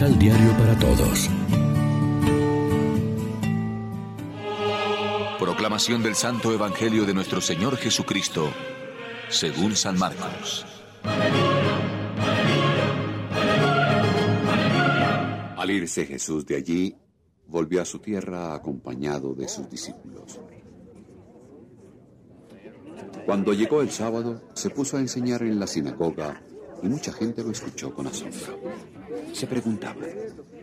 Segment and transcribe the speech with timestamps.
[0.00, 1.28] Misal Diario para Todos.
[5.38, 8.50] Proclamación del Santo Evangelio de nuestro Señor Jesucristo,
[9.28, 10.64] según San Marcos.
[15.58, 16.96] Al irse Jesús de allí,
[17.46, 20.40] volvió a su tierra acompañado de sus discípulos.
[23.26, 26.40] Cuando llegó el sábado, se puso a enseñar en la sinagoga
[26.82, 28.58] y mucha gente lo escuchó con asombro.
[29.32, 30.00] Se preguntaba,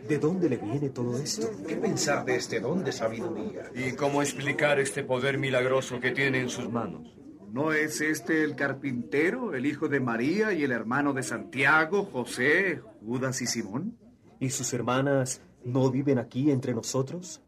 [0.08, 1.50] ¿de dónde le viene todo esto?
[1.66, 3.70] ¿Qué pensar de este don de sabiduría?
[3.74, 7.14] ¿Y cómo explicar este poder milagroso que tiene en sus manos?
[7.50, 12.82] ¿No es este el carpintero, el hijo de María y el hermano de Santiago, José,
[13.00, 13.96] Judas y Simón?
[14.38, 17.40] ¿Y sus hermanas no viven aquí entre nosotros?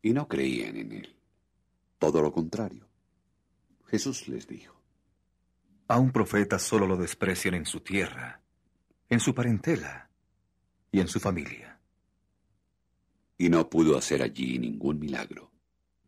[0.00, 1.16] Y no creían en él.
[1.98, 2.86] Todo lo contrario.
[3.86, 4.77] Jesús les dijo,
[5.88, 8.42] A un profeta solo lo desprecian en su tierra,
[9.08, 10.10] en su parentela
[10.92, 11.80] y en su familia.
[13.38, 15.50] Y no pudo hacer allí ningún milagro.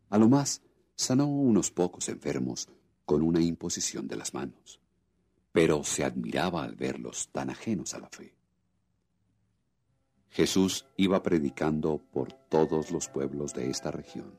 [0.09, 0.61] A lo más,
[0.95, 2.69] sanó unos pocos enfermos
[3.05, 4.79] con una imposición de las manos,
[5.51, 8.35] pero se admiraba al verlos tan ajenos a la fe.
[10.29, 14.31] Jesús iba predicando por todos los pueblos de esta región.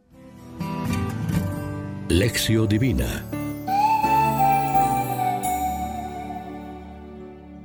[2.09, 3.42] Lección Divina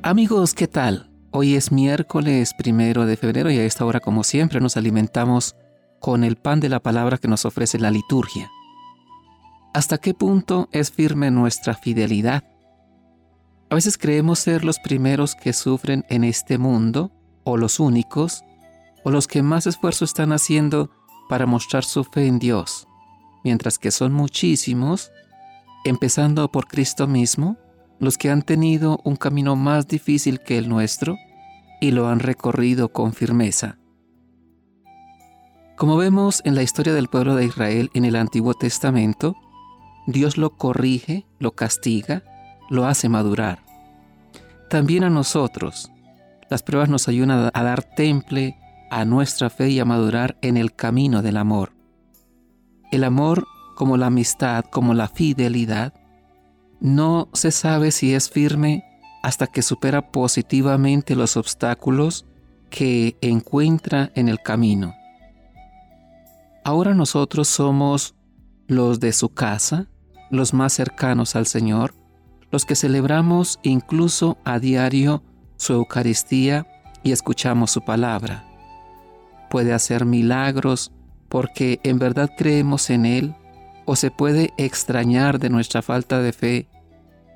[0.08, 1.10] Amigos, ¿qué tal?
[1.32, 5.58] Hoy es miércoles primero de febrero y a esta hora, como siempre, nos alimentamos
[6.00, 8.50] con el pan de la palabra que nos ofrece la liturgia.
[9.74, 12.46] ¿Hasta qué punto es firme nuestra fidelidad?
[13.70, 17.12] A veces creemos ser los primeros que sufren en este mundo,
[17.44, 18.46] o los únicos,
[19.04, 20.90] o los que más esfuerzo están haciendo
[21.28, 22.88] para mostrar su fe en Dios,
[23.44, 25.12] mientras que son muchísimos,
[25.84, 27.58] empezando por Cristo mismo,
[28.00, 31.18] los que han tenido un camino más difícil que el nuestro
[31.82, 33.78] y lo han recorrido con firmeza.
[35.76, 39.36] Como vemos en la historia del pueblo de Israel en el Antiguo Testamento,
[40.08, 42.24] Dios lo corrige, lo castiga,
[42.70, 43.60] lo hace madurar.
[44.70, 45.92] También a nosotros,
[46.50, 48.58] las pruebas nos ayudan a dar temple
[48.90, 51.74] a nuestra fe y a madurar en el camino del amor.
[52.92, 55.94] El amor, como la amistad, como la fidelidad,
[56.80, 58.84] no se sabe si es firme
[59.24, 62.26] hasta que supera positivamente los obstáculos
[62.70, 64.94] que encuentra en el camino.
[66.64, 68.16] Ahora nosotros somos
[68.68, 69.88] los de su casa,
[70.30, 71.94] los más cercanos al Señor,
[72.52, 75.24] los que celebramos incluso a diario
[75.58, 76.68] su Eucaristía
[77.04, 78.46] y escuchamos su palabra.
[79.50, 80.92] Puede hacer milagros
[81.30, 83.36] porque en verdad creemos en Él
[83.88, 86.68] o se puede extrañar de nuestra falta de fe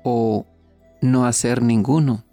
[0.04, 0.46] o
[1.00, 2.24] no hacer ninguno.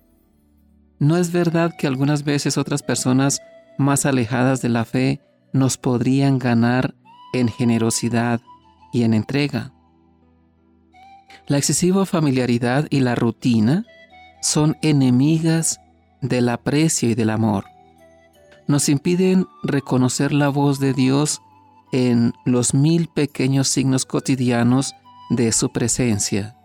[0.99, 3.41] ¿No es verdad que algunas veces otras personas
[3.77, 5.21] más alejadas de la fe
[5.53, 6.95] nos podrían ganar
[7.31, 8.41] en generosidad
[8.91, 9.71] y en entrega?
[11.47, 13.85] La excesiva familiaridad y la rutina
[14.41, 15.79] son enemigas
[16.21, 17.65] del aprecio y del amor.
[18.67, 21.41] Nos impiden reconocer la voz de Dios
[21.91, 24.93] en los mil pequeños signos cotidianos
[25.29, 26.55] de su presencia,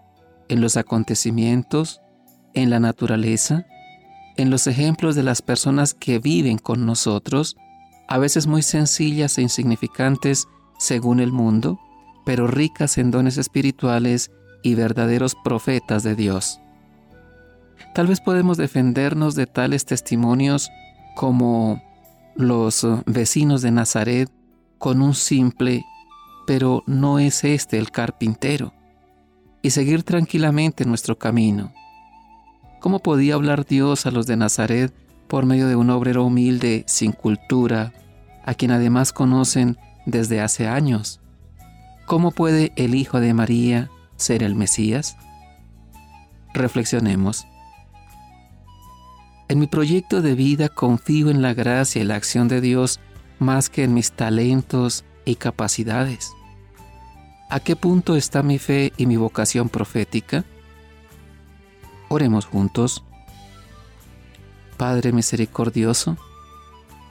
[0.49, 2.01] en los acontecimientos,
[2.55, 3.67] en la naturaleza,
[4.37, 7.57] en los ejemplos de las personas que viven con nosotros,
[8.09, 10.47] a veces muy sencillas e insignificantes
[10.79, 11.79] según el mundo,
[12.25, 14.31] pero ricas en dones espirituales
[14.63, 16.61] y verdaderos profetas de Dios.
[17.95, 20.71] Tal vez podemos defendernos de tales testimonios
[21.15, 21.83] como
[22.35, 24.31] los vecinos de Nazaret
[24.85, 25.87] con un simple,
[26.47, 28.75] pero no es este el carpintero,
[29.63, 31.73] y seguir tranquilamente nuestro camino.
[32.83, 34.93] ¿Cómo podía hablar Dios a los de Nazaret
[35.27, 37.95] por medio de un obrero humilde, sin cultura,
[38.45, 41.19] a quien además conocen desde hace años?
[42.05, 45.17] ¿Cómo puede el Hijo de María ser el Mesías?
[46.53, 47.47] Reflexionemos.
[49.49, 53.01] En mi proyecto de vida confío en la gracia y la acción de Dios
[53.39, 56.33] más que en mis talentos y capacidades.
[57.51, 60.45] ¿A qué punto está mi fe y mi vocación profética?
[62.09, 63.05] Oremos juntos.
[64.77, 66.17] Padre misericordioso,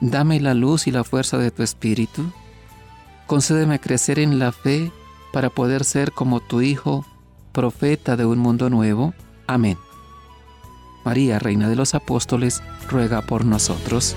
[0.00, 2.30] dame la luz y la fuerza de tu Espíritu.
[3.26, 4.92] Concédeme crecer en la fe
[5.32, 7.06] para poder ser como tu Hijo,
[7.52, 9.14] profeta de un mundo nuevo.
[9.46, 9.78] Amén.
[11.04, 14.16] María, Reina de los Apóstoles, ruega por nosotros.